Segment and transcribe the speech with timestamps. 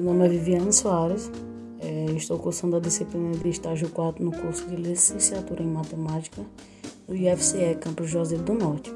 [0.00, 1.28] Meu nome é Viviane Soares,
[1.80, 6.40] é, estou cursando a disciplina de estágio 4 no curso de licenciatura em matemática
[7.08, 8.92] do IFCE Campus José do Norte,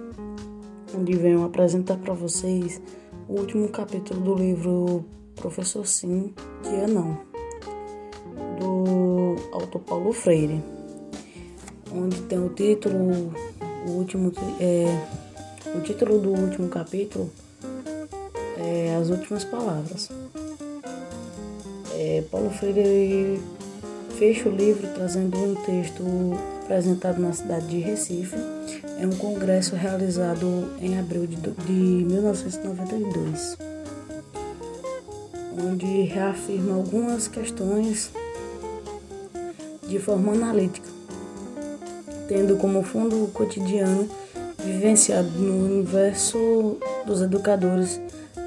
[0.97, 2.81] onde venho apresentar para vocês
[3.29, 7.19] o último capítulo do livro Professor Sim, Dia Não,
[8.61, 10.63] do autor Paulo Freire,
[11.93, 13.35] onde tem o título,
[13.89, 14.31] o último,
[14.61, 14.87] é,
[15.77, 17.29] o título do último capítulo
[18.57, 20.09] é As Últimas Palavras.
[22.05, 23.41] É, Paulo Freire
[24.19, 26.03] fecha o livro trazendo um texto
[26.65, 28.35] apresentado na cidade de Recife.
[28.99, 33.57] Em um congresso realizado em abril de, de 1992,
[35.65, 38.11] onde reafirma algumas questões
[39.87, 40.89] de forma analítica,
[42.27, 44.09] tendo como fundo cotidiano
[44.65, 48.01] vivenciado no universo dos educadores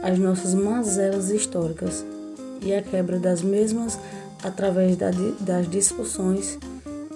[0.04, 2.06] as nossas mazelas históricas
[2.66, 3.98] e a quebra das mesmas
[4.44, 6.58] através das discussões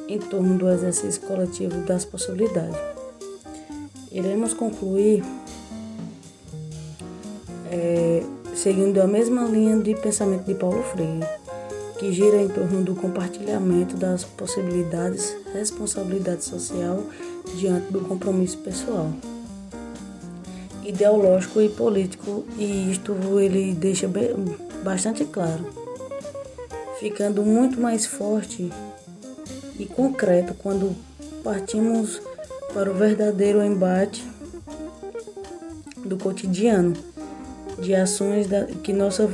[0.08, 2.78] em torno do exercício coletivo das possibilidades.
[4.12, 5.24] Iremos concluir
[7.72, 8.24] é,
[8.56, 11.26] seguindo a mesma linha de pensamento de Paulo Freire,
[12.00, 17.04] que gira em torno do compartilhamento das possibilidades, responsabilidade social
[17.58, 19.12] diante do compromisso pessoal
[20.90, 24.34] ideológico e político, e isto ele deixa bem,
[24.84, 25.66] bastante claro,
[27.00, 28.72] ficando muito mais forte
[29.78, 30.96] e concreto quando
[31.44, 32.22] partimos
[32.74, 34.26] para o verdadeiro embate
[36.06, 36.94] do cotidiano,
[37.80, 38.48] de ações
[38.84, 39.30] que nossa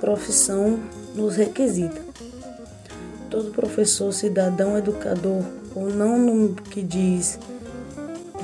[0.00, 0.78] profissão
[1.14, 2.00] nos requisita.
[3.28, 7.38] Todo professor, cidadão, educador ou não no que diz